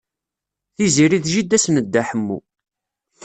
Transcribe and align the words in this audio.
Tiziri 0.75 1.19
d 1.23 1.25
jida-s 1.33 1.65
n 1.69 1.75
Dda 1.83 2.01
Ḥemmu. 2.09 2.39